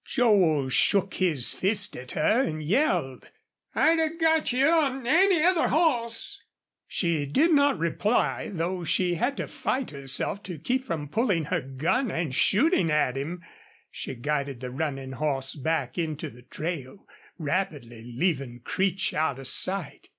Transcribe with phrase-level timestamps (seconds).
[0.03, 3.29] Joel shook his fist at her and yelled,
[3.75, 6.41] "I'd 'a' got you on any other hoss!"
[6.87, 11.61] She did not reply, though she had to fight herself to keep from pulling her
[11.61, 13.43] gun and shooting at him.
[13.91, 17.07] She guided the running horse back into the trail,
[17.37, 20.09] rapidly leaving Creech out of sight.